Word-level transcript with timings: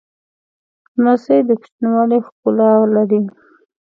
لمسی 1.01 1.39
د 1.47 1.49
کوچنیوالي 1.61 2.19
ښکلا 2.25 2.69
لري. 2.95 3.21